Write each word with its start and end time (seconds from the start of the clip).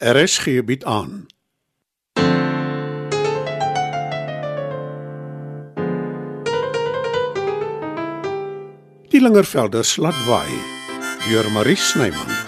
RSG 0.00 0.64
bied 0.64 0.84
aan. 0.84 1.26
Die 9.08 9.20
Lingervelders 9.20 9.96
laat 9.96 10.24
waai 10.24 10.56
deur 11.28 11.50
Marie 11.52 11.76
Snyman. 11.76 12.39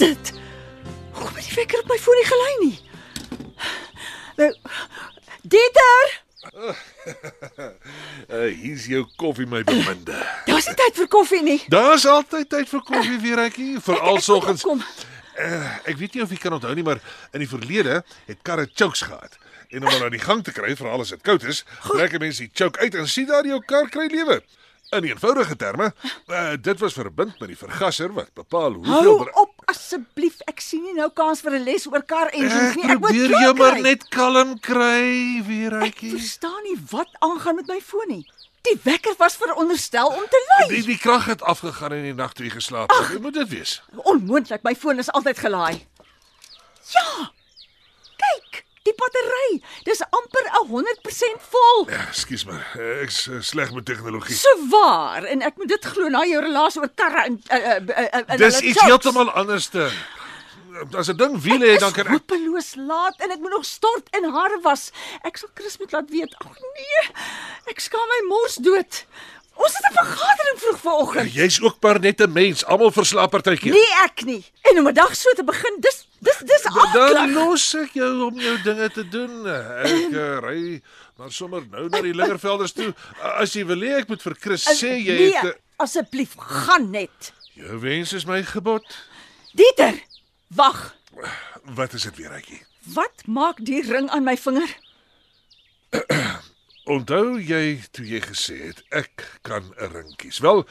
Dit. 0.00 0.32
Hoekom 1.12 1.36
het 1.36 1.46
die 1.48 1.54
wekker 1.60 1.82
op 1.84 1.92
my 1.92 1.98
foon 2.00 2.18
nie 2.20 2.28
gelei 2.30 2.54
nie? 2.64 2.74
Nou, 4.40 4.50
Dieter, 5.42 6.18
Uh, 8.30 8.46
hier's 8.54 8.84
jou 8.86 9.02
koffie 9.18 9.46
my 9.50 9.60
beminde. 9.66 10.14
daar's 10.46 10.66
nie 10.68 10.74
tyd 10.78 10.94
vir 10.96 11.08
koffie 11.10 11.40
nie. 11.42 11.58
Daar's 11.72 12.04
altyd 12.08 12.48
tyd 12.52 12.68
vir 12.70 12.82
koffie 12.86 13.18
weer 13.22 13.42
ekkie, 13.42 13.72
veral 13.88 14.20
soggens. 14.22 14.62
opkom. 14.64 14.82
Uh, 15.40 15.72
ek 15.90 15.98
weet 15.98 16.14
nie 16.14 16.22
of 16.22 16.30
jy 16.32 16.38
kan 16.40 16.54
onthou 16.56 16.72
nie, 16.76 16.84
maar 16.86 17.00
in 17.34 17.42
die 17.42 17.48
verlede 17.50 18.00
het 18.28 18.40
karre 18.46 18.68
chokes 18.72 19.02
gehad. 19.08 19.36
En 19.70 19.82
om 19.84 19.90
hom 19.90 20.06
aan 20.06 20.14
die 20.14 20.22
gang 20.22 20.44
te 20.46 20.54
kry, 20.54 20.72
veral 20.78 21.02
as 21.04 21.12
dit 21.14 21.22
koud 21.26 21.44
is, 21.50 21.64
trek 21.88 22.16
mense 22.22 22.44
die 22.46 22.50
choke 22.54 22.80
uit 22.84 22.94
en 23.00 23.08
sien 23.10 23.28
daar 23.30 23.46
jou 23.48 23.58
kar 23.66 23.90
kry 23.92 24.06
lewe. 24.12 24.40
In 24.96 25.06
eenvoudige 25.06 25.56
terme, 25.56 25.92
uh, 26.30 26.54
dit 26.58 26.78
was 26.82 26.96
verbind 26.98 27.36
met 27.42 27.52
die 27.52 27.58
vergasser 27.58 28.10
wat 28.14 28.30
bepaal 28.34 28.74
hoeveel 28.78 28.94
Hou 28.94 29.28
op 29.44 29.49
asseblief. 29.70 30.40
Ek 30.50 30.60
sien 30.60 30.82
nie 30.84 30.94
nou 30.96 31.08
kans 31.14 31.40
vir 31.44 31.52
'n 31.58 31.64
les 31.64 31.86
oor 31.86 32.02
kar 32.02 32.28
engines 32.34 32.76
nie. 32.76 32.84
Ek 32.90 32.98
probeer 33.00 33.30
jou 33.30 33.54
maar 33.54 33.80
net 33.80 34.04
kalm 34.10 34.58
kry, 34.60 35.42
weer 35.46 35.82
Ek 35.82 35.98
verstaan 36.02 36.62
nie 36.64 36.76
wat 36.90 37.08
aangaan 37.20 37.56
met 37.56 37.66
my 37.68 37.80
foon 37.80 38.08
nie. 38.08 38.26
Die 38.62 38.76
wekker 38.84 39.14
was 39.18 39.36
veronderstel 39.40 40.08
om 40.08 40.24
te 40.28 40.40
Die 40.68 40.76
lui. 40.76 40.82
die 40.86 40.98
krag 40.98 41.24
het 41.26 41.42
afgegaan 41.42 41.92
in 41.92 42.02
die 42.02 42.14
nag 42.14 42.32
toe 42.34 42.44
jy 42.44 42.50
geslaap 42.52 42.90
het. 42.92 43.06
Hoe 43.08 43.18
moet 43.18 43.34
dit 43.34 43.48
wees? 43.48 43.80
Onmoontlik, 44.04 44.62
my 44.62 44.74
foon 44.74 44.98
is 44.98 45.08
altyd 45.10 45.38
gelaai. 45.38 45.86
Ja. 46.92 47.30
Die 48.90 48.96
battery. 48.98 49.60
Dis 49.86 50.00
amper 50.10 50.46
100% 50.66 51.42
vol. 51.52 51.84
Ja, 51.90 52.00
ekskuus 52.08 52.44
maar. 52.48 52.64
Ek's 53.04 53.26
eh, 53.30 53.38
sleg 53.44 53.70
met 53.76 53.86
tegnologie. 53.86 54.34
So 54.36 54.54
waar 54.72 55.26
en 55.30 55.44
ek 55.46 55.60
moet 55.60 55.70
dit 55.70 55.90
glo 55.92 56.10
na 56.10 56.24
jou 56.26 56.40
relasie 56.42 56.82
oor 56.82 56.90
karre 56.98 57.26
en 57.28 57.36
uh, 57.38 57.60
uh, 57.60 57.76
uh, 57.76 58.22
uh, 58.22 58.38
Dis 58.40 58.60
iets 58.72 58.82
heeltemal 58.82 59.30
anderste. 59.30 59.90
As 60.96 61.10
'n 61.10 61.16
ding 61.18 61.34
wiele 61.42 61.70
het, 61.70 61.80
dan 61.84 61.92
kan 61.92 62.06
ek 62.06 62.12
hopeloos 62.14 62.74
laat 62.78 63.18
en 63.20 63.30
ek 63.30 63.42
moet 63.42 63.54
nog 63.54 63.66
stort 63.68 64.10
en 64.16 64.30
hare 64.34 64.58
was. 64.62 64.90
Ek 65.22 65.36
sal 65.36 65.50
Chris 65.54 65.78
moet 65.78 65.92
laat 65.92 66.10
weet. 66.10 66.34
Ag 66.40 66.56
nee. 66.58 67.02
Ek 67.70 67.78
skaam 67.80 68.08
my 68.14 68.20
mors 68.28 68.58
dood. 68.58 69.04
Ons 69.60 69.74
het 69.76 69.84
'n 69.90 69.94
vergadering 69.94 70.58
vroeg 70.62 70.78
vanoggend. 70.80 71.32
Jy's 71.34 71.60
ook 71.60 71.76
maar 71.80 72.00
net 72.00 72.20
'n 72.20 72.32
mens, 72.32 72.64
almal 72.64 72.90
verslaap 72.90 73.30
partykeer. 73.30 73.72
Nee, 73.72 73.92
ek 74.04 74.24
nie. 74.24 74.44
En 74.62 74.78
om 74.78 74.86
'n 74.88 74.94
dag 74.94 75.14
so 75.16 75.32
te 75.34 75.44
begin, 75.44 75.76
dis 75.80 76.06
dis 76.20 76.38
dis 76.44 76.62
Dan 76.62 76.78
aaklag. 76.78 77.30
los 77.34 77.74
ek 77.74 77.90
jou 77.92 78.22
om 78.30 78.40
jou 78.40 78.56
dinge 78.62 78.90
te 78.90 79.08
doen. 79.08 79.46
Ek 79.46 80.12
uh, 80.12 80.38
ry 80.40 80.82
maar 81.16 81.30
sommer 81.32 81.62
nou 81.70 81.88
na 81.88 82.00
die 82.00 82.14
Lingervelders 82.14 82.72
toe. 82.72 82.94
As 83.20 83.52
jy 83.52 83.64
wil 83.66 83.80
hê 83.80 83.98
ek 84.00 84.08
moet 84.08 84.22
vir 84.22 84.34
Chris 84.40 84.64
sê 84.64 84.96
jy 84.96 85.16
nee, 85.18 85.36
het 85.36 85.44
'n 85.44 85.58
asseblief, 85.76 86.34
gaan 86.36 86.90
net. 86.90 87.32
jou 87.54 87.78
wens 87.80 88.12
is 88.12 88.24
my 88.26 88.42
gebod. 88.42 88.84
Dieter, 89.52 89.94
wag. 90.48 90.94
Wat 91.64 91.92
is 91.92 92.02
dit 92.02 92.16
weer, 92.16 92.30
Rykie? 92.32 92.62
Wat 92.94 93.26
maak 93.26 93.56
die 93.64 93.82
ring 93.82 94.08
aan 94.10 94.24
my 94.24 94.36
vinger? 94.36 94.68
Onthou 96.90 97.36
jy 97.38 97.84
toe 97.94 98.02
jy 98.02 98.18
gesê 98.24 98.56
het 98.66 98.80
ek 98.90 99.22
kan 99.46 99.62
'n 99.78 99.92
ring 99.92 100.16
kies? 100.18 100.40
Wel, 100.42 100.66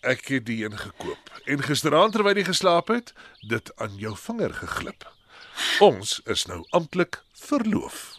ek 0.00 0.24
het 0.32 0.46
die 0.46 0.64
een 0.64 0.78
gekoop 0.78 1.28
en 1.44 1.62
gisteraand 1.62 2.12
terwyl 2.12 2.36
jy 2.40 2.44
geslaap 2.44 2.88
het, 2.88 3.12
dit 3.48 3.72
aan 3.76 3.98
jou 4.00 4.16
vinger 4.16 4.54
geglip. 4.54 5.04
Ons 5.80 6.20
is 6.24 6.46
nou 6.46 6.64
amptelik 6.70 7.20
verloof. 7.36 8.16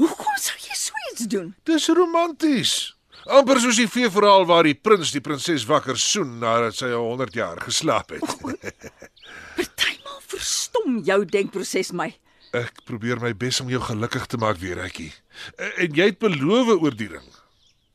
Hoekom 0.00 0.36
sou 0.40 0.56
jy 0.56 0.74
so 0.74 0.94
iets 1.12 1.26
doen? 1.28 1.54
Dis 1.64 1.88
romanties. 1.88 2.96
amper 3.26 3.60
soos 3.60 3.76
die 3.76 3.88
feeverhaal 3.88 4.46
waar 4.46 4.64
die 4.64 4.74
prins 4.74 5.12
die 5.12 5.20
prinses 5.20 5.66
wakker 5.68 5.98
soen 5.98 6.38
nadat 6.38 6.74
sy 6.74 6.86
al 6.86 7.04
100 7.12 7.34
jaar 7.34 7.60
geslaap 7.60 8.10
het. 8.10 8.24
Partymal 9.56 10.20
verstom 10.32 11.02
jou 11.04 11.24
denkproses 11.24 11.92
my. 11.92 12.14
Ek 12.56 12.80
probeer 12.84 13.20
my 13.22 13.30
bes 13.36 13.60
om 13.62 13.68
jou 13.70 13.80
gelukkig 13.82 14.26
te 14.26 14.36
maak 14.36 14.56
weer, 14.58 14.78
Ekkie. 14.82 15.12
En 15.78 15.94
jy 15.94 16.04
het 16.10 16.18
beloof 16.18 16.72
oor 16.82 16.96
die 16.96 17.08
ring. 17.08 17.28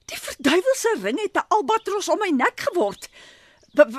Die 0.07 0.17
verduiwelse 0.21 0.93
ring 1.01 1.19
het 1.19 1.35
'n 1.35 1.47
albatros 1.49 2.09
om 2.09 2.19
my 2.19 2.29
nek 2.29 2.59
geword. 2.69 3.09
Wa- 3.73 3.89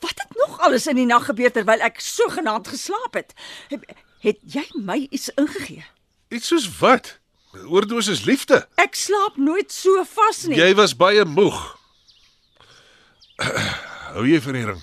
Wat 0.00 0.16
het 0.22 0.32
nog 0.46 0.60
alles 0.60 0.86
in 0.86 0.96
die 0.96 1.06
nag 1.06 1.24
gebeur 1.26 1.50
terwyl 1.52 1.80
ek 1.80 2.00
sogenaamd 2.00 2.68
geslaap 2.68 3.14
het? 3.14 3.34
Het, 3.68 3.84
het 4.20 4.38
jy 4.46 4.64
my 4.74 5.06
iets 5.10 5.28
ingegee? 5.36 5.84
Iets 6.28 6.46
soos 6.46 6.78
wat? 6.78 7.18
Oordosis 7.66 8.24
liefde. 8.24 8.68
Ek 8.76 8.94
slaap 8.94 9.36
nooit 9.36 9.72
so 9.72 10.04
vas 10.04 10.42
nie. 10.44 10.56
Jy 10.56 10.74
was 10.74 10.96
baie 10.96 11.24
moeg. 11.24 11.76
Hou 14.14 14.24
jy 14.26 14.40
van 14.40 14.52
die 14.52 14.64
ring? 14.64 14.82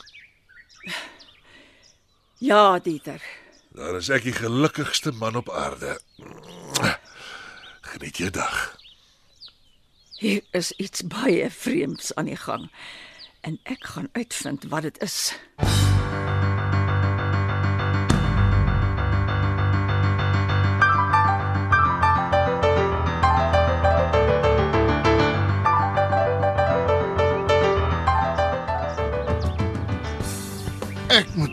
Ja, 2.37 2.79
Dieter. 2.79 3.21
Dan 3.73 3.95
is 3.95 4.09
ek 4.13 4.27
die 4.27 4.35
gelukkigste 4.37 5.11
man 5.17 5.35
op 5.35 5.49
aarde. 5.49 5.97
Geniet 7.81 8.17
jou 8.17 8.29
dag. 8.29 8.77
Hier 10.21 10.41
is 10.51 10.71
iets 10.71 11.01
baie 11.09 11.49
vreemds 11.51 12.13
aan 12.15 12.29
die 12.29 12.37
gang 12.37 12.69
en 13.41 13.57
ek 13.63 13.89
gaan 13.95 14.09
uitvind 14.13 14.69
wat 14.69 14.85
dit 14.85 15.01
is. 15.01 15.33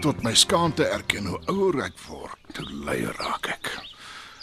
Tot 0.01 0.23
my 0.23 0.33
skaamte 0.35 0.85
erken 0.89 1.27
hoe 1.29 1.39
ouer 1.53 1.85
ek 1.85 1.99
word, 2.09 2.57
hoe 2.57 2.67
luier 2.87 3.17
raak 3.21 3.51
ek. 3.53 3.71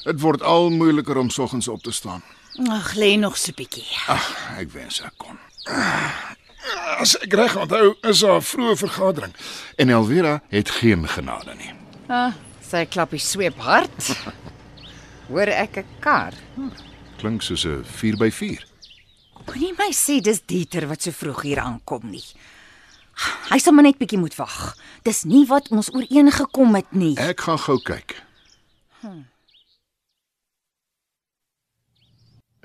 Dit 0.06 0.20
word 0.22 0.44
al 0.46 0.70
moeiliker 0.70 1.18
om 1.18 1.30
soggens 1.34 1.68
op 1.68 1.82
te 1.84 1.92
staan. 1.92 2.22
Ag, 2.70 2.94
lê 2.96 3.18
nog 3.18 3.38
so 3.38 3.52
'n 3.52 3.56
bietjie. 3.58 3.86
Ag, 4.08 4.26
ek 4.58 4.72
wens 4.72 5.02
ek 5.02 5.14
kon. 5.18 5.38
As 6.98 7.18
ek 7.18 7.34
reg 7.34 7.56
onthou, 7.56 7.96
is 8.02 8.20
daar 8.20 8.38
'n 8.38 8.50
vroeë 8.52 8.78
vergadering 8.78 9.34
en 9.78 9.90
Elvira 9.90 10.42
het 10.50 10.70
geen 10.70 11.08
genade 11.08 11.56
nie. 11.56 11.74
Ah, 12.08 12.34
sy 12.62 12.86
klappie 12.86 13.20
sweep 13.20 13.58
hard. 13.58 14.18
Hoor 15.28 15.48
ek 15.48 15.78
'n 15.78 15.86
kar. 16.00 16.34
Klink 17.18 17.42
soos 17.42 17.66
'n 17.66 17.84
4x4. 17.84 18.64
Moenie 19.48 19.74
my 19.78 19.92
sê 19.92 20.22
dis 20.22 20.42
Dieter 20.46 20.88
wat 20.88 21.02
so 21.02 21.12
vroeg 21.12 21.42
hier 21.42 21.60
aankom 21.60 22.10
nie. 22.12 22.26
Hy 23.50 23.58
sal 23.58 23.74
maar 23.74 23.88
net 23.88 23.98
bietjie 23.98 24.20
moet 24.20 24.36
wag. 24.36 24.76
Dis 25.04 25.24
nie 25.24 25.46
wat 25.50 25.70
ons 25.74 25.90
ooreengekom 25.94 26.76
het 26.76 26.92
nie. 26.92 27.16
Ek 27.18 27.42
gaan 27.48 27.60
gou 27.60 27.78
kyk. 27.82 28.22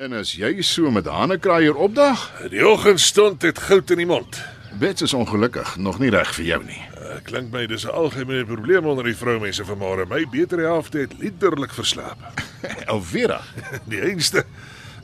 En 0.02 0.12
as 0.18 0.32
jy 0.34 0.62
so 0.66 0.90
met 0.90 1.06
hanekraaier 1.06 1.76
opdag, 1.76 2.24
Die 2.50 2.64
oggendstond 2.66 3.42
het 3.42 3.58
goud 3.58 3.90
in 3.90 4.02
die 4.02 4.06
mond. 4.06 4.40
Bets 4.80 5.02
is 5.02 5.14
ongelukkig, 5.14 5.76
nog 5.76 5.98
nie 6.00 6.10
reg 6.10 6.32
vir 6.34 6.44
jou 6.44 6.62
nie. 6.64 6.80
Uh, 6.96 7.18
klink 7.22 7.52
my 7.52 7.66
dis 7.66 7.84
'n 7.84 7.92
algemene 7.92 8.44
probleem 8.44 8.86
onder 8.86 9.04
die 9.04 9.16
vroumense 9.16 9.64
vanmôre. 9.64 10.08
My 10.08 10.26
betere 10.30 10.62
helfte 10.62 10.98
het 10.98 11.12
liderlik 11.18 11.72
verslaap. 11.72 12.18
Elvira? 12.92 13.40
Die 13.90 14.00
einste. 14.00 14.44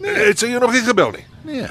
Nee, 0.00 0.14
het 0.14 0.38
sy 0.38 0.46
jou 0.46 0.60
nog 0.60 0.72
nie 0.72 0.82
gebel 0.82 1.10
nie. 1.10 1.26
Nee. 1.44 1.68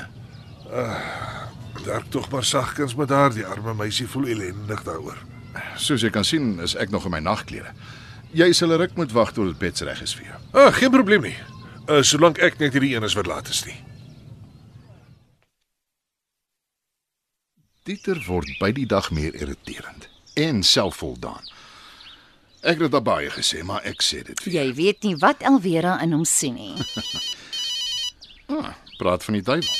Werk 1.88 2.10
tog 2.10 2.30
maar 2.30 2.44
sagkens 2.44 2.95
met 2.95 3.10
haar, 3.10 3.34
die 3.34 3.45
arme 3.45 3.74
meisie 3.74 4.07
voel 4.07 4.25
ellendig 4.28 4.81
daaroor. 4.84 5.18
Soos 5.80 6.04
jy 6.04 6.10
kan 6.12 6.25
sien, 6.28 6.57
is 6.60 6.75
ek 6.75 6.92
nog 6.92 7.06
in 7.07 7.13
my 7.13 7.22
nagklere. 7.24 7.72
Jy 8.36 8.51
sal 8.51 8.74
'n 8.75 8.81
ruk 8.81 8.95
moet 8.95 9.12
wag 9.16 9.31
tot 9.31 9.48
dit 9.48 9.57
bets 9.57 9.81
reg 9.81 10.01
is 10.01 10.16
vir 10.16 10.25
jou. 10.25 10.39
Ah, 10.51 10.74
geen 10.74 10.92
probleem 10.92 11.22
nie. 11.22 11.38
Uh, 11.88 12.01
solank 12.04 12.38
ek 12.38 12.60
net 12.60 12.74
hierdie 12.74 12.95
een 12.95 13.04
is 13.04 13.16
wat 13.16 13.25
laat 13.25 13.48
is 13.48 13.63
nie. 13.66 13.80
Dieter 17.84 18.19
word 18.28 18.51
by 18.60 18.72
die 18.72 18.86
dag 18.86 19.12
meer 19.12 19.33
irriterend 19.33 20.10
en 20.36 20.63
selfvoldaan. 20.63 21.44
Ek 22.62 22.81
het 22.81 22.92
dit 22.92 22.94
al 22.94 23.01
baie 23.01 23.30
gesê, 23.30 23.63
maar 23.63 23.81
ek 23.88 24.04
sê 24.04 24.24
dit 24.28 24.44
weer. 24.44 24.54
Jy 24.54 24.74
weet 24.74 25.04
nie 25.04 25.16
wat 25.16 25.42
Elvera 25.42 26.01
in 26.04 26.12
hom 26.12 26.25
sien 26.25 26.54
nie. 26.54 26.75
Ah, 28.48 28.72
praat 28.98 29.24
van 29.24 29.33
die 29.33 29.44
duiwel. 29.44 29.75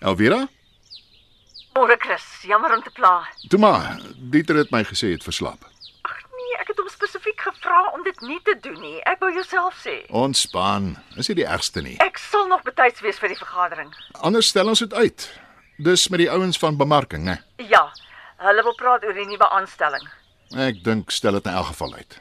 Elvira? 0.00 0.48
Môre 1.76 1.96
Chris, 2.00 2.24
jammer 2.48 2.72
om 2.72 2.80
te 2.82 2.90
pla. 2.90 3.26
Toe 3.52 3.58
maar, 3.60 3.98
Dieter 4.32 4.56
het 4.56 4.70
my 4.72 4.80
gesê 4.88 5.10
het 5.12 5.24
verslaap. 5.26 5.66
Ag 6.08 6.22
nee, 6.32 6.54
ek 6.62 6.70
het 6.72 6.78
hom 6.80 6.88
spesifiek 6.88 7.42
gevra 7.44 7.82
om 7.92 8.00
dit 8.06 8.22
nie 8.24 8.38
te 8.48 8.54
doen 8.64 8.78
nie. 8.80 8.94
Ek 9.04 9.20
wou 9.20 9.28
jouself 9.34 9.76
sê. 9.82 9.98
Ontspan, 10.08 10.94
is 11.20 11.28
nie 11.28 11.36
die 11.42 11.44
ergste 11.44 11.84
nie. 11.84 11.98
Ek 12.00 12.16
sal 12.22 12.48
nog 12.48 12.64
betyds 12.64 13.04
wees 13.04 13.20
vir 13.20 13.34
die 13.34 13.38
vergadering. 13.42 13.92
Anders 14.24 14.48
stel 14.54 14.72
ons 14.72 14.80
dit 14.86 14.96
uit. 14.96 15.28
Dis 15.76 16.08
met 16.08 16.24
die 16.24 16.30
ouens 16.32 16.56
van 16.64 16.80
bemarking, 16.80 17.28
né? 17.28 17.36
Ja, 17.60 17.84
hulle 18.40 18.64
wil 18.64 18.80
praat 18.80 19.04
oor 19.04 19.20
die 19.20 19.28
nuwe 19.28 19.52
aanstelling. 19.60 20.08
Ek 20.56 20.80
dink 20.86 21.12
stel 21.12 21.36
dit 21.36 21.44
in 21.44 21.60
elk 21.60 21.74
geval 21.74 21.98
uit. 22.00 22.20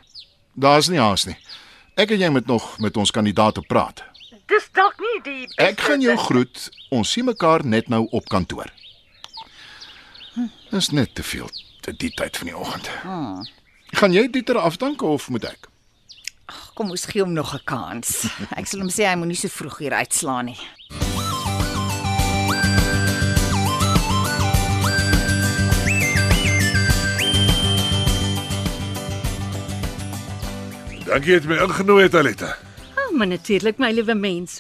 Daar's 0.51 0.91
nie 0.91 0.99
haas 0.99 1.29
nie. 1.31 1.39
Ek 1.95 2.11
en 2.11 2.19
jy 2.27 2.35
moet 2.41 2.51
nog 2.51 2.73
met 2.83 2.99
ons 2.99 3.15
kandidaate 3.15 3.63
praat. 3.71 4.03
Dis 4.51 4.67
dalk 4.75 4.99
nie 4.99 5.19
die 5.23 5.43
beste 5.47 5.63
Ek 5.63 5.79
gaan 5.87 6.03
jou 6.03 6.17
groet. 6.27 6.67
Ons 6.91 7.15
sien 7.15 7.23
mekaar 7.23 7.63
net 7.63 7.87
nou 7.87 8.03
op 8.11 8.27
kantoor. 8.27 8.67
Dis 10.71 10.89
net 10.91 11.15
te 11.15 11.23
veel 11.23 11.49
te 11.81 11.93
die 11.95 12.11
tyd 12.11 12.37
van 12.37 12.49
die 12.49 12.57
oggend. 12.57 12.89
Gaan 13.95 14.13
jy 14.13 14.27
Dieter 14.31 14.57
afdank 14.59 15.01
of 15.01 15.29
moet 15.29 15.45
ek? 15.47 15.69
Kom 16.75 16.89
ons 16.91 17.05
gee 17.07 17.23
hom 17.23 17.33
nog 17.33 17.53
'n 17.55 17.63
kans. 17.63 18.27
Ek 18.59 18.67
sal 18.67 18.83
hom 18.83 18.91
sê 18.91 19.07
hy 19.07 19.15
moenie 19.15 19.37
so 19.39 19.47
vroeg 19.47 19.77
hier 19.79 19.93
uitslaan 19.95 20.51
nie. 20.51 20.59
Dankie 31.05 31.31
jy 31.31 31.39
het 31.39 31.47
my 31.47 31.57
ingenooi 31.63 32.03
het, 32.03 32.15
Aletta. 32.15 32.57
Oh, 32.97 33.11
maar 33.15 33.27
natuurlik 33.27 33.77
my 33.77 33.91
liewe 33.93 34.15
mens. 34.17 34.59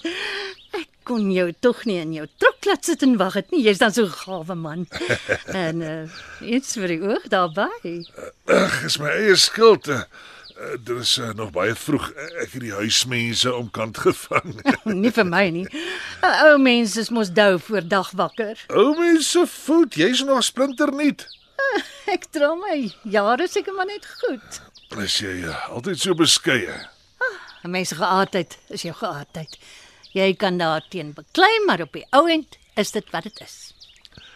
Ek 0.71 0.87
kon 1.03 1.31
jou 1.33 1.51
tog 1.59 1.83
nie 1.85 1.99
in 1.99 2.13
jou 2.13 2.27
trok 2.37 2.54
laat 2.65 2.85
sit 2.85 3.01
en 3.01 3.17
wag 3.17 3.33
het 3.33 3.51
nie. 3.51 3.63
Jy's 3.65 3.81
dan 3.81 3.93
so 3.93 4.07
gawe 4.07 4.55
man. 4.55 4.87
en 5.65 5.81
uh 5.81 6.49
iets 6.55 6.75
vir 6.77 6.95
die 6.95 7.01
oog 7.01 7.27
daarby. 7.31 8.01
Ag, 8.45 8.83
is 8.85 8.97
my 9.01 9.09
eie 9.09 9.35
skuld. 9.39 9.87
Uh, 9.87 10.03
uh, 10.57 10.75
dit 10.79 10.97
is 10.99 11.17
uh, 11.17 11.31
nog 11.37 11.51
baie 11.55 11.75
vroeg. 11.75 12.09
Ek 12.43 12.57
het 12.57 12.61
die 12.61 12.73
huismense 12.75 13.53
omkant 13.53 13.97
gevang. 14.03 14.57
nie 15.03 15.13
vir 15.15 15.27
my 15.29 15.45
nie. 15.49 15.65
'n 16.21 16.35
Ou 16.49 16.57
mens 16.61 16.97
is 16.97 17.09
mos 17.09 17.33
dou 17.33 17.59
voor 17.59 17.87
dag 17.87 18.11
wakker. 18.11 18.65
Ou 18.69 18.91
mense 18.99 19.47
voet, 19.47 19.95
jy's 19.95 20.23
nog 20.23 20.43
splinternuut. 20.43 21.27
Ek 22.11 22.27
dra 22.31 22.53
my 22.55 22.91
jare 23.09 23.47
seker 23.49 23.73
maar 23.73 23.89
net 23.89 24.05
goed. 24.21 24.61
Is 25.01 25.17
jy 25.19 25.41
uh, 25.49 25.55
altyd 25.73 25.99
so 25.99 26.13
beskeie? 26.15 26.75
'n 27.65 27.71
Mens 27.73 27.89
se 27.89 27.95
geaardheid 27.95 28.57
is 28.69 28.81
jou 28.85 28.93
geaardheid. 28.93 29.57
Jy 30.15 30.33
kan 30.39 30.57
daarteen 30.57 31.11
beklei, 31.13 31.51
maar 31.65 31.81
op 31.83 31.95
die 31.95 32.05
ou 32.15 32.29
end 32.31 32.55
is 32.79 32.93
dit 32.95 33.09
wat 33.11 33.27
dit 33.27 33.41
is. 33.43 33.55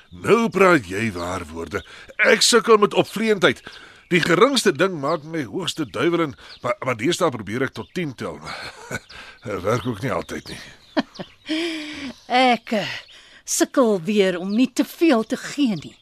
Nou 0.09 0.49
praat 0.51 0.89
jy 0.89 1.11
waar 1.15 1.45
woorde. 1.53 1.83
Ek 2.27 2.43
sukkel 2.43 2.79
met 2.81 2.97
opvleentheid. 2.97 3.61
Die 4.09 4.19
geringste 4.23 4.73
ding 4.73 4.97
maak 4.99 5.23
my 5.23 5.43
hoogste 5.45 5.85
duiwel 5.85 6.23
en 6.23 6.33
maar 6.63 6.75
maar 6.83 6.97
deesdae 6.97 7.29
probeer 7.31 7.67
ek 7.67 7.75
tot 7.77 7.91
10 7.93 8.15
tel. 8.17 8.39
Werk 9.67 9.85
ook 9.85 10.01
nie 10.01 10.11
altyd 10.11 10.49
nie. 10.49 10.61
Ek 12.53 12.73
eh, 12.77 12.95
sukkel 13.45 14.01
weer 14.05 14.39
om 14.39 14.51
nie 14.55 14.67
te 14.73 14.83
veel 14.85 15.23
te 15.23 15.37
gee 15.37 15.77
nie. 15.77 15.95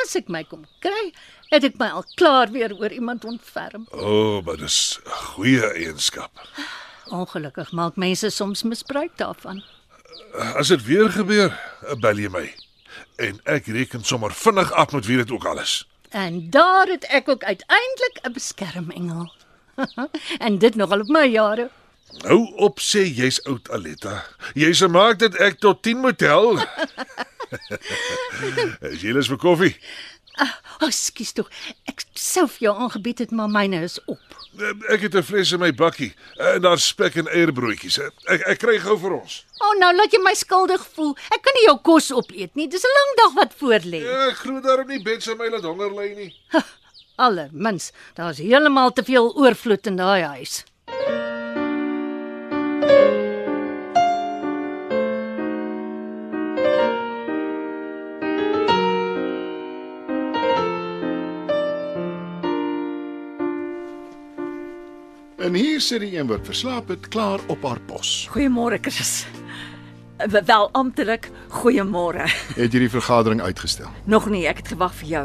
As 0.00 0.14
ek 0.18 0.30
my 0.30 0.44
kom 0.46 0.62
kry, 0.82 1.10
het 1.50 1.66
ek 1.66 1.80
my 1.82 1.90
al 1.98 2.06
klaar 2.14 2.52
weer 2.54 2.72
oor 2.78 2.94
iemand 2.94 3.26
ontferm. 3.26 3.88
O, 3.90 4.06
oh, 4.06 4.36
maar 4.46 4.56
dis 4.62 4.98
'n 5.02 5.18
goeie 5.34 5.66
eienskap. 5.74 6.30
Ongelukkig 7.08 7.72
maak 7.72 7.96
mense 7.96 8.30
soms 8.30 8.62
misbruik 8.62 9.10
daarvan. 9.16 9.62
As 10.54 10.68
dit 10.68 10.84
weer 10.84 11.10
gebeur, 11.10 11.54
bel 12.00 12.16
jy 12.16 12.28
my. 12.28 12.46
En 13.16 13.40
ek 13.44 13.66
reken 13.66 14.04
sommer 14.04 14.32
vinnig 14.32 14.72
af 14.72 14.92
met 14.92 15.06
wie 15.06 15.16
dit 15.16 15.30
ook 15.30 15.44
al 15.44 15.60
is. 15.60 15.88
En 16.10 16.50
daar 16.50 16.86
het 16.86 17.04
ek 17.04 17.28
ook 17.28 17.44
uiteindelik 17.44 18.18
'n 18.22 18.32
beskermengel. 18.32 19.32
en 20.46 20.58
dit 20.58 20.74
nogal 20.74 21.00
op 21.00 21.08
my 21.08 21.26
jare. 21.26 21.70
Hou 22.26 22.54
op 22.56 22.80
sê 22.80 23.06
jy's 23.06 23.38
oud 23.46 23.70
Aletta. 23.70 24.24
Jy 24.54 24.72
se 24.72 24.88
maak 24.88 25.18
dit 25.18 25.34
ek 25.34 25.58
tot 25.58 25.82
10 25.82 25.98
moet 25.98 26.18
tel. 26.18 26.58
Is 28.92 29.02
jy 29.02 29.12
lus 29.14 29.30
vir 29.30 29.40
koffie? 29.40 29.74
O, 30.40 30.86
oh, 30.86 30.90
skus 30.94 31.34
tog. 31.36 31.50
Ek 31.90 32.04
sou 32.16 32.46
vir 32.48 32.68
jou 32.68 32.74
aangebied 32.86 33.24
het, 33.24 33.32
maar 33.36 33.50
myne 33.52 33.82
is 33.84 33.98
op. 34.08 34.22
Ek 34.92 35.04
het 35.04 35.14
'n 35.14 35.22
fles 35.22 35.52
in 35.52 35.60
my 35.60 35.70
bakkie 35.72 36.14
en 36.38 36.62
daar 36.62 36.78
spek 36.78 37.16
en 37.16 37.28
eierbroodjies. 37.28 37.98
Ek 38.26 38.46
ek 38.54 38.58
kry 38.58 38.78
gou 38.78 38.96
vir 38.98 39.12
ons. 39.20 39.44
O, 39.60 39.66
oh, 39.66 39.74
nou 39.78 39.92
laat 39.96 40.12
jy 40.12 40.22
my 40.22 40.34
skuldig 40.34 40.86
voel. 40.94 41.14
Ek 41.34 41.42
kan 41.42 41.54
nie 41.54 41.66
jou 41.66 41.78
kos 41.82 42.10
opeet 42.10 42.56
nie. 42.56 42.68
Dis 42.68 42.84
'n 42.84 42.96
lang 42.98 43.12
dag 43.16 43.32
wat 43.34 43.52
voorlê. 43.60 44.02
Ja, 44.02 44.28
ek 44.30 44.36
glo 44.36 44.60
daarom 44.60 44.88
nie 44.88 45.02
bed 45.02 45.22
se 45.22 45.34
my 45.34 45.48
laat 45.48 45.64
honger 45.64 45.92
ly 45.92 46.14
nie. 46.14 46.34
Allermins, 47.16 47.92
daar's 48.14 48.38
heeltemal 48.38 48.92
te 48.92 49.04
veel 49.04 49.36
oorvloed 49.36 49.86
in 49.86 49.96
daai 49.96 50.22
huis. 50.22 50.64
En 65.40 65.54
hier 65.56 65.80
sit 65.80 66.02
die 66.04 66.18
een 66.18 66.28
wat 66.28 66.44
verslaap 66.44 66.90
het 66.92 67.06
klaar 67.08 67.40
op 67.48 67.62
haar 67.64 67.78
pos. 67.88 68.28
Goeiemôre 68.28 68.76
Chris. 68.80 69.24
Wel 70.44 70.66
amptelik, 70.76 71.30
goeiemôre. 71.48 72.26
Het 72.58 72.74
jy 72.76 72.82
die 72.82 72.90
vergadering 72.92 73.40
uitgestel? 73.40 73.88
Nog 74.04 74.26
nie, 74.28 74.42
ek 74.50 74.60
het 74.60 74.68
gewag 74.74 74.92
vir 74.98 75.08
jou. 75.08 75.22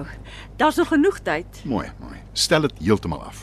Daar's 0.55 0.79
nog 0.79 0.87
genoeg 0.93 1.17
tyd. 1.19 1.59
Mooi, 1.67 1.89
mooi. 1.99 2.15
Stel 2.31 2.63
dit 2.63 2.79
heeltemal 2.85 3.25
af. 3.27 3.41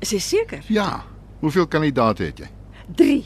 Is 0.00 0.14
jy 0.16 0.20
seker? 0.24 0.64
Ja. 0.72 1.02
Hoeveel 1.42 1.68
kandidaate 1.68 2.30
het 2.30 2.40
jy? 2.40 2.48
3. 2.96 3.18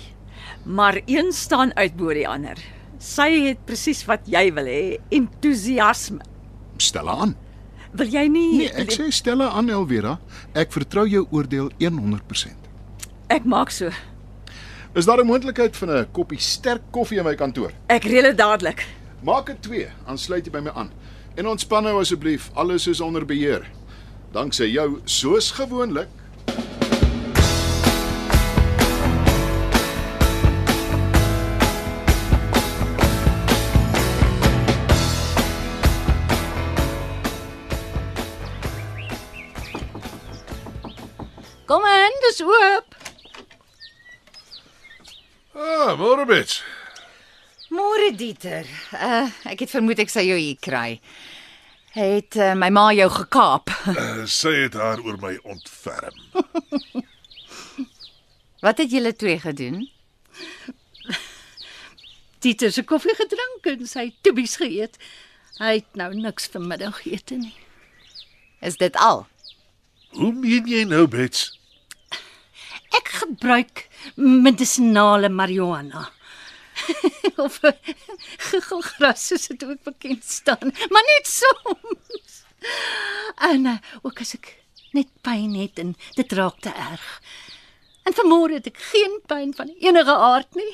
Maar 0.66 0.98
een 1.06 1.30
staan 1.32 1.70
uit 1.78 1.94
bo 1.96 2.10
die 2.10 2.26
ander. 2.28 2.58
Sy 2.98 3.28
het 3.46 3.62
presies 3.66 4.02
wat 4.10 4.26
jy 4.26 4.48
wil 4.58 4.66
hê, 4.66 4.82
entoesiasme. 5.14 6.26
Stel 6.82 7.06
haar 7.06 7.28
aan. 7.28 7.36
Wil 7.94 8.10
jy 8.10 8.26
nie 8.26 8.48
Nee, 8.56 8.74
ek 8.82 8.90
sê 8.90 9.06
stel 9.14 9.44
haar 9.44 9.54
aan 9.60 9.70
Elvira. 9.70 10.16
Ek 10.58 10.74
vertrou 10.74 11.06
jou 11.06 11.28
oordeel 11.30 11.70
100%. 11.78 12.61
Ek 13.32 13.44
maak 13.48 13.70
so. 13.72 13.90
Is 14.94 15.06
daar 15.08 15.20
'n 15.20 15.26
moontlikheid 15.26 15.76
van 15.76 15.90
'n 15.90 16.10
koppie 16.12 16.40
sterk 16.40 16.82
koffie 16.90 17.18
in 17.18 17.24
my 17.24 17.34
kantoor? 17.34 17.72
Ek 17.86 18.04
reël 18.04 18.22
dit 18.22 18.36
dadelik. 18.36 18.86
Maak 19.22 19.46
dit 19.46 19.62
2, 19.62 19.88
dan 20.06 20.18
sluit 20.18 20.44
jy 20.44 20.50
by 20.50 20.60
my 20.60 20.70
aan. 20.70 20.90
En 21.34 21.46
ontspan 21.46 21.82
nou 21.82 22.00
asseblief, 22.00 22.50
alles 22.54 22.86
is 22.86 23.00
onder 23.00 23.24
beheer. 23.24 23.70
Danksy 24.32 24.64
jou 24.64 25.00
soos 25.04 25.50
gewoonlik. 25.50 26.08
Kom 41.66 41.84
in, 41.84 42.12
dis 42.20 42.42
oop. 42.42 42.91
Ah, 45.54 45.96
môre 46.00 46.24
bits. 46.24 46.62
Môre 47.68 48.12
Dieter. 48.16 48.64
Uh 48.96 49.28
ek 49.48 49.64
het 49.64 49.72
vermoed 49.72 50.00
ek 50.00 50.12
sou 50.12 50.24
jou 50.24 50.38
hier 50.38 50.56
kry. 50.60 50.96
Het 51.92 52.38
uh, 52.40 52.54
my 52.56 52.70
ma 52.72 52.86
jou 52.96 53.08
gekaap. 53.12 53.68
Uh, 53.92 54.24
sy 54.24 54.54
het 54.64 54.78
haar 54.80 55.02
oor 55.04 55.18
my 55.20 55.34
ontferm. 55.44 56.16
Wat 58.64 58.80
het 58.80 58.94
julle 58.94 59.12
twee 59.12 59.36
gedoen? 59.42 59.84
Dieter 62.40 62.72
se 62.72 62.86
koffie 62.88 63.12
gedrink 63.18 63.68
en 63.74 63.84
sy 63.86 64.08
toebies 64.24 64.56
geëet. 64.56 64.96
Hy 65.60 65.74
het 65.82 66.00
nou 66.00 66.14
niks 66.16 66.48
vanmiddag 66.54 67.02
geëet 67.04 67.36
nie. 67.36 67.52
Is 68.64 68.80
dit 68.80 68.96
al? 68.96 69.26
Hoe 70.16 70.32
meen 70.32 70.64
jy 70.68 70.86
nou, 70.88 71.04
Bets? 71.12 71.50
Gebruik 73.22 73.86
medisonale 74.16 75.28
marihuana. 75.28 76.08
of 77.44 77.60
giggelgras 78.50 79.26
soos 79.26 79.46
dit 79.46 79.64
ook 79.64 79.82
bekend 79.82 80.24
staan, 80.24 80.72
maar 80.90 81.06
net 81.06 81.28
soms. 81.28 82.42
En 83.38 83.64
uh, 83.66 83.76
ook 84.02 84.20
as 84.20 84.34
ek 84.38 84.54
net 84.96 85.10
pyn 85.24 85.54
het 85.56 85.78
en 85.82 85.94
dit 86.18 86.32
raak 86.32 86.60
te 86.64 86.72
erg. 86.72 87.06
En 88.02 88.16
vanmôre 88.16 88.58
het 88.58 88.68
ek 88.70 88.80
geen 88.92 89.20
pyn 89.30 89.54
van 89.56 89.70
enige 89.80 90.14
aard 90.14 90.58
nie. 90.58 90.72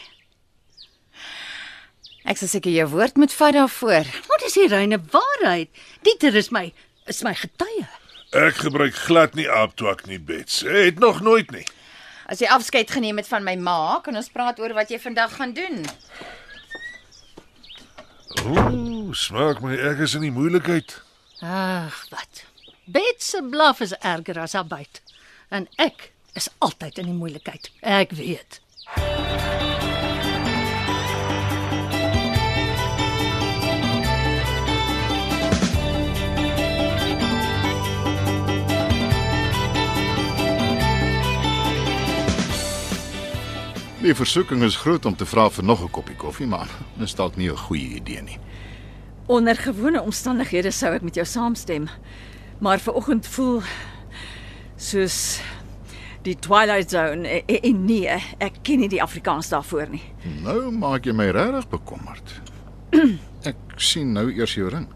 Ek 2.29 2.41
sal 2.41 2.51
seker 2.51 2.75
jou 2.75 2.89
woord 2.93 3.17
moet 3.17 3.33
vat 3.33 3.57
daarvoor. 3.57 4.09
Wat 4.29 4.45
is 4.49 4.59
die 4.59 4.69
reine 4.69 5.01
waarheid? 5.13 5.71
Dieter 6.05 6.37
is 6.37 6.53
my 6.53 6.69
is 7.09 7.23
my 7.25 7.33
getuie. 7.33 7.87
Ek 8.37 8.61
gebruik 8.61 8.97
glad 9.09 9.39
nie 9.39 9.49
aaptwak 9.49 10.05
nie, 10.07 10.19
Bets. 10.21 10.61
Het 10.69 10.99
nog 11.01 11.23
nooit 11.25 11.49
nie. 11.55 11.65
As 12.29 12.43
jy 12.43 12.49
afskeid 12.53 12.91
geneem 12.93 13.17
het 13.17 13.29
van 13.31 13.45
my 13.45 13.55
ma, 13.57 14.01
kan 14.05 14.17
ons 14.21 14.29
praat 14.29 14.59
oor 14.61 14.75
wat 14.77 14.91
jy 14.93 14.99
vandag 15.01 15.33
gaan 15.39 15.55
doen. 15.57 15.81
Ooh, 18.45 19.15
smaak 19.17 19.63
my 19.65 19.73
ek 19.89 20.05
is 20.05 20.17
in 20.19 20.27
die 20.27 20.35
moeilikheid. 20.35 20.99
Ag, 21.41 21.97
wat. 22.13 22.45
Bet 22.85 23.25
se 23.25 23.41
blaf 23.41 23.81
is 23.81 23.97
erger 24.05 24.43
as 24.45 24.53
haar 24.59 24.69
byt. 24.69 25.01
En 25.49 25.65
ek 25.81 26.11
is 26.37 26.51
altyd 26.61 27.01
in 27.01 27.09
die 27.15 27.17
moeilikheid. 27.17 27.73
Ek 27.81 28.13
weet. 28.21 28.61
Die 44.09 44.17
versoeking 44.17 44.63
is 44.65 44.77
groot 44.81 45.05
om 45.05 45.13
te 45.21 45.27
vra 45.29 45.51
vir 45.53 45.65
nog 45.65 45.83
'n 45.85 45.91
koppie 45.91 46.17
koffie, 46.17 46.47
maar 46.47 46.69
dis 46.97 47.15
dalk 47.15 47.37
nie 47.37 47.51
'n 47.51 47.57
goeie 47.57 47.89
idee 48.01 48.23
nie. 48.23 48.39
Onder 49.27 49.57
gewone 49.57 50.01
omstandighede 50.03 50.71
sou 50.71 50.95
ek 50.95 51.03
met 51.03 51.15
jou 51.15 51.27
saamstem. 51.27 51.89
Maar 52.59 52.79
ver 52.79 52.93
oggend 52.93 53.27
voel 53.27 53.63
soos 54.77 55.41
die 56.23 56.39
Twilight 56.39 56.91
Zone 56.91 57.29
en, 57.29 57.61
en 57.61 57.85
nee, 57.85 58.09
ek 58.39 58.53
ken 58.63 58.79
nie 58.79 58.89
die 58.89 59.03
Afrikaans 59.03 59.49
daarvoor 59.49 59.89
nie. 59.91 60.03
Nou 60.43 60.71
maak 60.71 61.05
jy 61.05 61.13
my 61.13 61.31
regtig 61.31 61.69
bekommerd. 61.69 62.41
Ek 63.45 63.57
sien 63.77 64.13
nou 64.13 64.33
eers 64.33 64.55
jou 64.55 64.69
ring. 64.69 64.89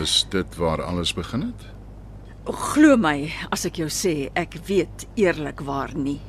Is 0.00 0.26
dit 0.30 0.56
waar 0.56 0.82
alles 0.82 1.14
begin 1.14 1.40
het? 1.40 1.66
Glo 2.44 2.96
my 2.96 3.32
as 3.50 3.64
ek 3.64 3.76
jou 3.76 3.88
sê, 3.88 4.30
ek 4.34 4.54
weet 4.66 5.06
eerlikwaar 5.16 5.94
nie. 5.96 6.20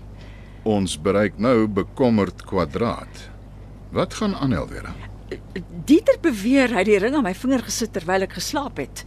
Ons 0.66 0.96
bereik 0.98 1.36
nou 1.38 1.68
bekommerd 1.70 2.42
kwadraat. 2.50 3.28
Wat 3.94 4.14
gaan 4.18 4.34
aanhel 4.36 4.66
weer? 4.68 4.88
Dieter 5.86 6.18
beweer 6.22 6.74
hy 6.74 6.82
het 6.82 6.90
die 6.90 7.02
ring 7.04 7.14
aan 7.14 7.28
my 7.28 7.36
vinger 7.38 7.62
gesit 7.68 7.94
terwyl 7.94 8.26
ek 8.26 8.34
geslaap 8.40 8.82
het. 8.82 9.04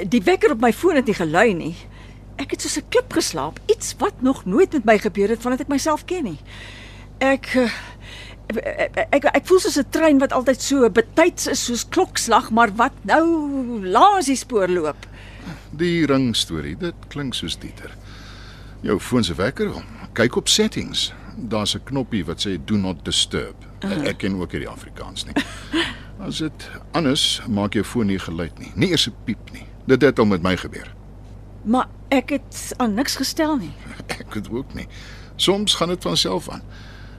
Die 0.00 0.22
wekker 0.24 0.54
op 0.56 0.64
my 0.64 0.72
foon 0.72 0.96
het 0.96 1.10
nie 1.10 1.18
gelui 1.18 1.50
nie. 1.58 1.74
Ek 2.40 2.56
het 2.56 2.64
soos 2.64 2.78
'n 2.80 2.88
klip 2.88 3.12
geslaap, 3.12 3.60
iets 3.68 3.94
wat 3.98 4.22
nog 4.22 4.44
nooit 4.44 4.72
met 4.72 4.84
my 4.84 4.98
gebeur 4.98 5.28
het 5.28 5.42
vandat 5.42 5.60
ek 5.60 5.68
myself 5.68 6.04
ken 6.04 6.24
nie. 6.24 6.40
Ek 7.20 7.46
eh, 7.54 7.70
ek 8.48 8.96
ek, 9.10 9.24
ek 9.24 9.46
voel 9.46 9.60
soos 9.60 9.78
'n 9.78 9.90
trein 9.90 10.18
wat 10.18 10.32
altyd 10.32 10.60
so 10.60 10.90
betyds 10.90 11.46
is 11.46 11.64
soos 11.64 11.88
klokslag, 11.88 12.50
maar 12.50 12.72
wat 12.76 12.92
nou 13.02 13.84
langs 13.84 14.26
die 14.26 14.36
spoor 14.36 14.68
loop. 14.68 15.06
Die 15.70 16.06
ring 16.06 16.34
storie, 16.36 16.76
dit 16.76 16.94
klink 17.08 17.34
soos 17.34 17.58
Dieter. 17.58 17.94
Jou 18.80 18.98
foon 19.00 19.24
se 19.24 19.34
wekker, 19.34 19.68
kyk 20.14 20.36
op 20.36 20.48
settings. 20.48 21.12
Daar's 21.36 21.74
'n 21.74 21.84
knoppie 21.84 22.24
wat 22.24 22.46
sê 22.46 22.58
do 22.64 22.76
not 22.76 23.04
disturb. 23.04 23.54
Uh. 23.80 24.08
Ek 24.08 24.18
ken 24.18 24.40
ook 24.40 24.50
hierdie 24.50 24.68
Afrikaans 24.68 25.24
nie. 25.24 25.34
As 26.26 26.38
dit 26.38 26.70
anders 26.92 27.42
maak 27.48 27.74
jou 27.74 27.84
foon 27.84 28.06
nie 28.06 28.18
geluid 28.18 28.58
nie, 28.58 28.72
nie 28.74 28.90
eers 28.90 29.08
'n 29.08 29.14
piep 29.24 29.52
nie. 29.52 29.66
Dit 29.86 30.02
het 30.02 30.18
al 30.18 30.26
met 30.26 30.42
my 30.42 30.56
gebeur. 30.56 30.94
Maar 31.62 31.88
ek 32.08 32.30
het 32.30 32.72
aan 32.76 32.94
niks 32.94 33.16
gestel 33.16 33.56
nie. 33.56 33.72
Ek 34.20 34.34
het 34.34 34.50
ook 34.50 34.74
nie. 34.74 34.86
Soms 35.36 35.74
gaan 35.74 35.88
dit 35.88 36.02
van 36.02 36.16
self 36.16 36.48
aan. 36.48 36.62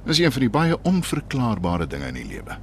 Dis 0.05 0.17
een 0.17 0.31
van 0.31 0.41
die 0.41 0.49
baie 0.49 0.81
onverklaarbare 0.81 1.87
dinge 1.87 2.07
in 2.07 2.13
die 2.13 2.27
lewe. 2.27 2.57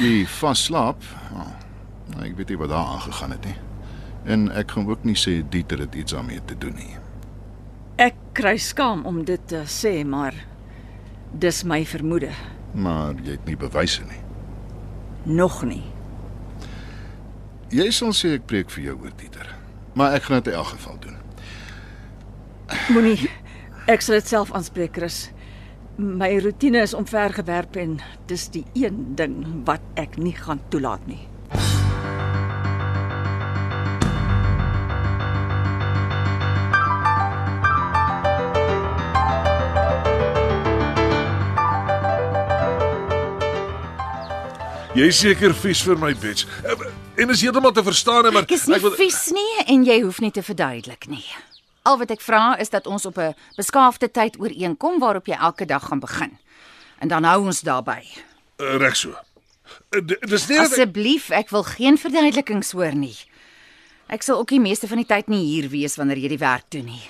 Die 0.00 0.28
vasslaap, 0.28 1.02
oh, 1.32 2.22
ek 2.22 2.36
weet 2.36 2.48
nie 2.48 2.58
wat 2.60 2.68
daar 2.68 2.84
aangegaan 2.84 3.30
het 3.30 3.44
nie. 3.44 3.56
En 4.24 4.50
ek 4.52 4.70
gaan 4.70 4.88
ook 4.88 5.04
nie 5.04 5.16
sê 5.16 5.40
Dieter 5.48 5.78
het 5.78 5.94
iets 5.94 6.12
daarmee 6.12 6.40
te 6.44 6.58
doen 6.58 6.74
nie. 6.74 6.96
Kry 8.36 8.58
skaam 8.60 9.06
om 9.08 9.22
dit 9.24 9.40
te 9.48 9.62
sê, 9.64 10.02
maar 10.04 10.34
dis 11.40 11.62
my 11.64 11.78
vermoede. 11.88 12.28
Maar 12.76 13.14
jy 13.24 13.38
het 13.38 13.46
nie 13.48 13.56
bewyse 13.56 14.02
nie. 14.04 14.20
Nog 15.24 15.62
nie. 15.64 15.84
Jy 17.72 17.86
sal 17.96 18.12
sê 18.12 18.34
ek 18.36 18.44
preek 18.50 18.68
vir 18.74 18.90
jou 18.90 18.96
oor 19.06 19.14
Dieter. 19.16 19.48
Maar 19.96 20.18
ek 20.18 20.28
gaan 20.28 20.42
dit 20.42 20.52
in 20.52 20.58
elk 20.60 20.68
geval 20.74 20.98
doen. 21.06 21.16
Moenie 22.92 23.30
ek 23.88 24.04
sal 24.04 24.18
dit 24.18 24.28
self 24.28 24.52
aanspreek, 24.52 24.92
Chris. 24.98 25.30
My 25.96 26.28
rotine 26.44 26.84
is 26.84 26.92
omvergewerp 26.94 27.80
en 27.80 27.96
dis 28.28 28.50
die 28.52 28.66
een 28.76 29.14
ding 29.16 29.38
wat 29.64 29.80
ek 29.96 30.20
nie 30.20 30.36
gaan 30.36 30.60
toelaat 30.68 31.08
nie. 31.08 31.22
Jy 44.96 45.06
is 45.12 45.18
seker 45.20 45.52
vies 45.52 45.82
vir 45.84 45.98
my 46.00 46.14
bitch. 46.16 46.46
En 47.20 47.32
is 47.32 47.42
heeltemal 47.44 47.72
te 47.76 47.82
verstaan, 47.84 48.30
maar 48.32 48.46
Ek 48.46 48.54
is 48.56 48.64
nie 48.70 48.78
vies 48.96 49.18
nie 49.36 49.64
en 49.68 49.84
jy 49.84 49.98
hoef 50.06 50.22
nie 50.24 50.30
te 50.32 50.40
verduidelik 50.44 51.04
nie. 51.12 51.24
Al 51.86 51.98
wat 52.00 52.10
ek 52.14 52.22
vra 52.24 52.56
is 52.60 52.72
dat 52.72 52.86
ons 52.88 53.04
op 53.06 53.18
'n 53.18 53.34
beskaafde 53.56 54.08
tyd 54.10 54.38
ooreenkom 54.40 54.98
waarop 54.98 55.26
jy 55.26 55.36
elke 55.36 55.66
dag 55.66 55.84
gaan 55.88 56.00
begin. 56.00 56.38
En 56.98 57.08
dan 57.08 57.24
hou 57.24 57.44
ons 57.44 57.60
daarby. 57.60 58.02
Uh, 58.58 58.76
reg 58.78 58.96
so. 58.96 59.10
Uh, 59.92 60.00
Dis 60.28 60.48
nie 60.48 60.56
ek, 60.58 60.64
Asseblief, 60.64 61.30
ek 61.30 61.50
wil 61.50 61.62
geen 61.62 61.98
verduidelikings 61.98 62.72
hoor 62.72 62.94
nie. 62.94 63.16
Ek 64.08 64.22
sal 64.22 64.38
ook 64.38 64.48
die 64.48 64.60
meeste 64.60 64.88
van 64.88 64.96
die 64.96 65.06
tyd 65.06 65.28
nie 65.28 65.44
hier 65.44 65.68
wees 65.68 65.96
wanneer 65.96 66.16
jy 66.16 66.28
die 66.28 66.38
werk 66.38 66.70
doen 66.70 66.84
nie. 66.84 67.02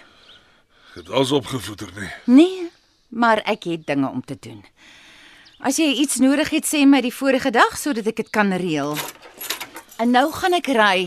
het 0.95 1.11
alles 1.11 1.33
opgevoeter 1.33 1.89
nie. 2.01 2.09
Nee, 2.25 2.71
maar 3.09 3.43
ek 3.45 3.65
het 3.65 3.87
dinge 3.87 4.09
om 4.09 4.25
te 4.25 4.37
doen. 4.41 4.65
As 5.59 5.79
jy 5.81 5.89
iets 6.03 6.19
nodig 6.21 6.51
het, 6.53 6.67
sê 6.69 6.85
my 6.85 7.01
die 7.01 7.15
vorige 7.15 7.51
dag 7.51 7.79
sodat 7.81 8.07
ek 8.11 8.21
dit 8.21 8.33
kan 8.33 8.53
reël. 8.53 8.93
En 9.97 10.13
nou 10.13 10.29
gaan 10.33 10.57
ek 10.59 10.69
ry. 10.77 10.99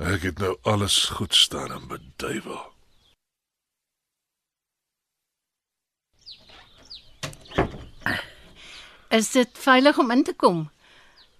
Ek 0.00 0.26
het 0.28 0.38
nou 0.40 0.56
alles 0.68 1.04
goed 1.16 1.34
staan 1.34 1.72
en 1.72 1.86
beduiwel. 1.88 2.68
Is 9.10 9.32
dit 9.34 9.58
veilig 9.58 9.98
om 9.98 10.10
in 10.14 10.22
te 10.24 10.32
kom? 10.36 10.68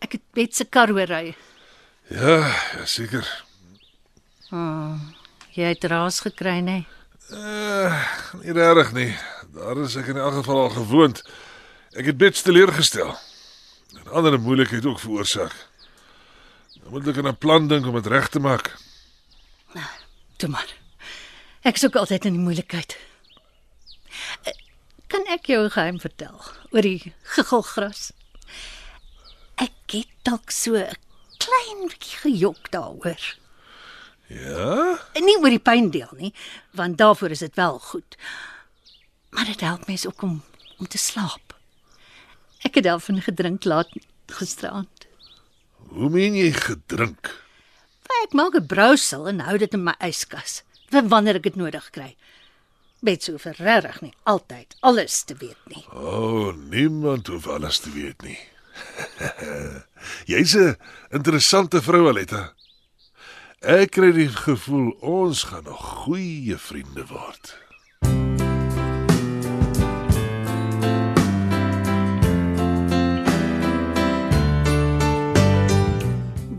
Ek 0.00 0.16
het 0.16 0.24
Bet 0.34 0.56
se 0.56 0.64
kar 0.64 0.90
hoor 0.90 1.06
ry. 1.06 1.36
Ja, 2.10 2.40
ja, 2.48 2.84
seker. 2.88 3.28
Jy 5.54 5.68
het 5.68 5.84
raas 5.84 6.20
gekry, 6.24 6.58
nê? 6.66 6.80
Uh, 7.30 7.94
nie 8.42 8.56
regtig 8.56 8.90
nie. 8.96 9.12
Daar 9.54 9.76
is 9.82 9.96
ek 9.98 10.06
in 10.12 10.16
elk 10.16 10.34
geval 10.40 10.60
al 10.62 10.70
gewoond. 10.70 11.22
Ek 11.98 12.06
het 12.06 12.16
bits 12.16 12.42
teleurgestel. 12.46 13.16
En 13.98 14.06
ander 14.14 14.38
moeilikheid 14.40 14.86
ook 14.86 15.00
veroorsaak. 15.02 15.54
Nou 16.80 16.90
moet 16.94 17.08
ek 17.10 17.16
aan 17.18 17.28
'n 17.32 17.38
plan 17.38 17.68
dink 17.68 17.86
om 17.86 17.94
dit 17.94 18.06
reg 18.06 18.28
te 18.28 18.38
maak. 18.40 18.76
Toe 20.36 20.48
maar. 20.48 20.70
Ek 21.62 21.76
soek 21.76 21.96
altyd 21.96 22.24
in 22.24 22.32
die 22.32 22.40
moeilikheid. 22.42 22.96
Eh, 24.42 24.52
Kan 25.06 25.26
ek 25.26 25.46
jou 25.46 25.64
'n 25.64 25.70
geheim 25.70 26.00
vertel 26.00 26.40
oor 26.70 26.80
die 26.82 27.12
giggelgras? 27.22 28.12
Ek 29.56 29.72
het 29.90 30.06
dalk 30.22 30.50
so 30.50 30.74
'n 30.74 30.94
klein 31.38 31.88
bietjie 31.88 32.18
gejok 32.18 32.70
daaroor. 32.70 33.36
Ja? 34.28 34.98
Nie 35.20 35.36
oor 35.38 35.50
die 35.50 35.58
pyndeel 35.58 36.08
nie, 36.16 36.34
want 36.70 36.98
daarvoor 36.98 37.30
is 37.30 37.38
dit 37.38 37.54
wel 37.54 37.78
goed. 37.78 38.16
Maar 39.30 39.44
dit 39.44 39.60
help 39.60 39.86
mens 39.86 40.06
ook 40.06 40.22
om 40.22 40.42
om 40.80 40.88
te 40.88 40.98
slaap. 40.98 41.54
Ek 42.64 42.74
het 42.74 42.84
daarvan 42.84 43.20
gedrink 43.22 43.64
laat 43.64 43.88
gisteraand. 44.26 45.06
Hoe 45.92 46.08
meen 46.08 46.34
jy 46.34 46.52
gedrink? 46.52 47.28
Ek 48.22 48.32
maak 48.32 48.54
'n 48.54 48.66
brousel 48.66 49.28
en 49.28 49.40
hou 49.40 49.58
dit 49.58 49.72
in 49.72 49.84
my 49.84 49.94
yskas 49.98 50.62
vir 50.90 51.08
wanneer 51.08 51.34
ek 51.34 51.42
dit 51.42 51.56
nodig 51.56 51.90
kry. 51.90 52.16
Bet 53.00 53.22
so 53.22 53.38
vir 53.38 53.54
regtig 53.58 54.00
nie 54.00 54.14
altyd 54.22 54.76
alles 54.80 55.22
te 55.24 55.34
weet 55.34 55.62
nie. 55.66 55.84
O, 55.92 56.48
oh, 56.48 56.54
niemand 56.54 57.26
hoef 57.26 57.46
alles 57.46 57.78
te 57.78 57.90
weet 57.90 58.22
nie. 58.22 58.38
Jy's 60.32 60.54
'n 60.56 60.76
interessante 61.10 61.82
vrou, 61.82 62.08
Aletta. 62.08 62.54
Ek 63.60 63.90
kry 63.90 64.12
die 64.12 64.28
gevoel 64.28 64.90
ons 65.00 65.42
gaan 65.42 65.64
nog 65.64 65.80
goeie 66.04 66.56
vriende 66.56 67.06
word. 67.06 67.56